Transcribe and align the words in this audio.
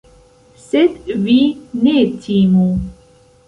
Sed 0.61 1.11
vi 1.27 1.37
ne 1.85 1.95
timu! 2.27 2.69